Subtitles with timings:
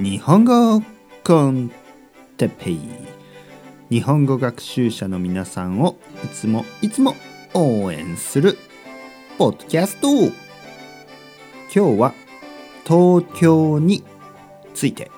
[0.00, 0.80] 日本語
[1.24, 1.72] コン
[2.36, 2.78] テペイ。
[3.90, 7.16] 日本語学習者の皆さんをいつもいつも
[7.52, 8.56] 応援する
[9.38, 10.08] ポッドキャスト。
[11.74, 12.14] 今日は
[12.86, 14.04] 東京に
[14.72, 15.10] ついて。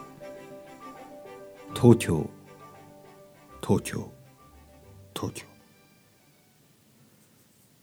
[1.74, 2.30] 東京。
[3.62, 4.10] 東京。
[5.14, 5.44] 東京。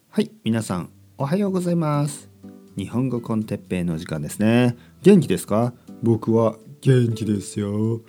[0.09, 0.89] はい皆さん
[1.19, 2.27] おはようございます。
[2.75, 4.75] 日本語コンテッペイの時間ですね。
[5.03, 5.75] 元気ですか？
[6.01, 6.55] 僕は
[6.87, 7.99] 元気ですよ。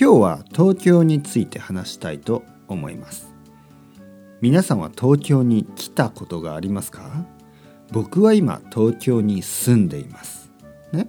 [0.00, 3.34] 今日は東京について話したいと思います。
[4.40, 7.26] 皆さんは東京に来たことがありますか？
[7.90, 10.52] 僕は今東京に住んでいます。
[10.92, 11.08] ね？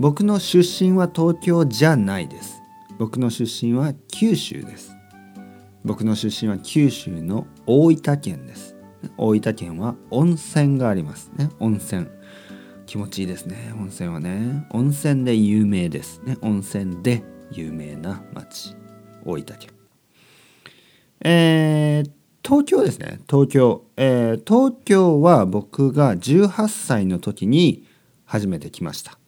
[0.00, 2.60] 僕の出身は東京じゃないです。
[2.98, 4.92] 僕の出身は九州です。
[5.84, 8.74] 僕の出身は九州の大分県です。
[9.16, 11.30] 大分県は温泉があります。
[11.36, 11.48] ね？
[11.60, 12.08] 温泉。
[12.86, 13.72] 気持ちいいですね。
[13.78, 14.66] 温泉はね。
[14.70, 16.38] 温泉で有名ですね。
[16.40, 18.76] 温泉で有名な町。
[19.24, 19.70] 大分県。
[21.20, 22.10] えー、
[22.44, 23.18] 東京ですね。
[23.28, 27.84] 東京、えー、東京は僕が18歳の時に
[28.24, 29.18] 初めて来ました。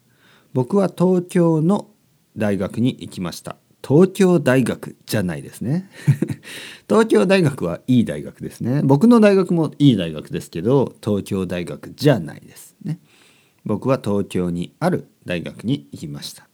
[0.52, 1.88] 僕は東京の
[2.36, 3.56] 大学に行きました。
[3.86, 5.91] 東京大学じゃないですね。
[6.88, 8.82] 東京大学はいい大学ですね。
[8.84, 12.67] 僕の大学もいい大学ですけど東京大学じゃないです。
[13.69, 16.48] 僕は東京にある大学に行きました。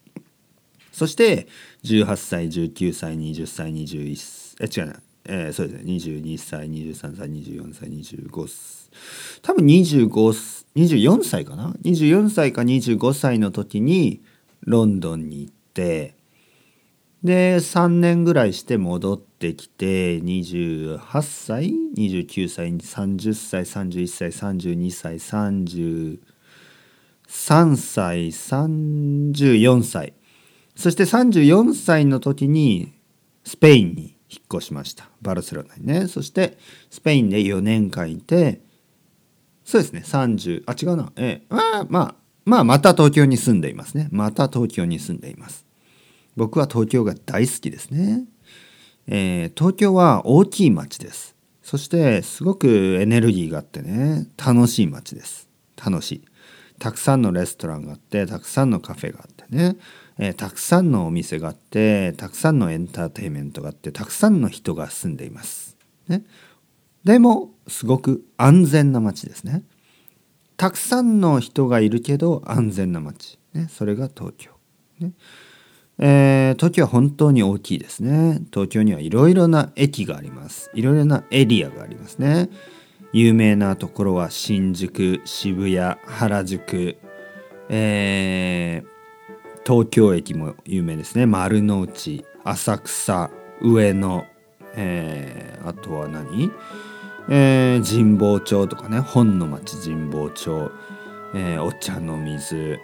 [0.91, 1.47] そして
[1.85, 5.93] 18歳19歳20歳21え違うな、えー、そうですね。
[5.93, 8.91] 22歳23歳24歳25歳。
[9.43, 10.09] 多分25
[10.75, 14.21] 24歳かな？24歳か25歳の時に
[14.63, 16.17] ロンドンに行って
[17.23, 26.34] で3年ぐらいして戻ってきて28歳29歳30歳31歳32歳30
[27.29, 30.15] 3歳34歳。
[30.77, 32.93] そして34歳の時に
[33.45, 35.09] スペインに引っ越しました。
[35.23, 36.09] バルセロナにね。
[36.09, 36.59] そして
[36.91, 38.61] スペインで4年間いて
[39.65, 41.13] そうですね30あ違うな。
[41.17, 44.09] えまあまあまあまた東京に住んでいますね。
[44.11, 45.65] また東京に住んでいます。
[46.37, 48.25] 僕は東京が大好きですね、
[49.07, 51.35] えー、東京は大きい町です。
[51.63, 55.49] そしてすごくエネルギーがあってね楽しい町です。
[55.83, 56.25] 楽しい。
[56.79, 59.77] たくさんのレストランがあってたくさんのカフェがあってね、
[60.19, 65.77] えー、たくさんのお店があってたくさんのエンターテインメントがあってたくさんの人が住んでいます。
[66.09, 66.23] ね、
[67.05, 69.63] でもすごく安全な街ですね。
[70.57, 74.51] たくさんの人がいるけど安全な街、ね、それが東京。
[75.01, 75.13] ね
[75.99, 78.41] えー、東京は本当に大きいですね。
[78.53, 80.71] 東京にはいろいろな駅があります。
[80.75, 82.49] いろいろなエリアがありますね。
[83.15, 86.97] 有名なところは新宿渋谷原宿、
[87.69, 91.25] えー、東京駅も有名ですね。
[91.25, 93.31] 丸の内浅草
[93.63, 94.27] 上野、
[94.75, 96.51] えー、あとは何、
[97.31, 98.99] えー、神保町とかね。
[98.99, 100.73] 本の町神保町、
[101.37, 102.81] え、お茶の水、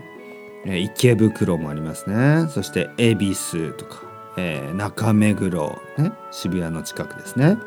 [0.64, 2.46] え、池袋もありますね。
[2.50, 4.04] そして恵比寿とか、
[4.36, 7.58] え、中目黒、ね、渋谷の近くですね。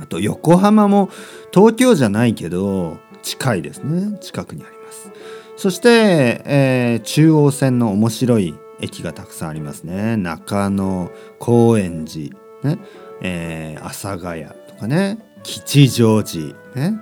[0.00, 1.10] あと横浜も
[1.52, 4.18] 東京じゃないけど近いですね。
[4.20, 5.12] 近くにあります。
[5.56, 10.16] そして、えー、中央線の面白い駅がたくさんありますね。
[10.16, 12.78] 中野高円寺ね、
[13.20, 15.18] えー、阿佐ヶ谷とかね。
[15.42, 16.98] 吉祥寺ね。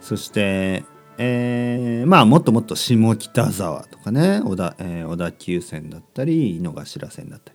[0.00, 0.84] そして
[1.18, 7.52] えー、まあもっともっと下北沢とかね小田,、えー、小田急線だったり井の頭線だった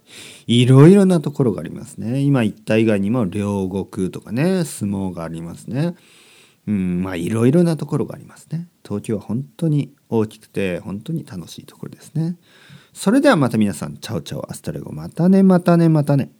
[0.47, 2.19] りいろいろなところがありますね。
[2.19, 5.95] 今言った以外にも両国とかね相撲がありますね。
[6.67, 8.67] うんまあいろいろなところがありますね。
[8.83, 12.35] 東京は本当に大きくて本当に楽しいところですね。
[12.93, 16.31] それではまた皆さんチャオチャオアスタレゴまたねまたねまたね。